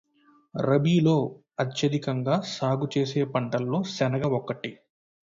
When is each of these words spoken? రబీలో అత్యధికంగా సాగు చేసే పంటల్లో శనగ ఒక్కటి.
రబీలో 0.55 1.17
అత్యధికంగా 1.59 2.41
సాగు 2.51 2.89
చేసే 2.97 3.23
పంటల్లో 3.25 3.83
శనగ 3.91 4.23
ఒక్కటి. 4.31 4.71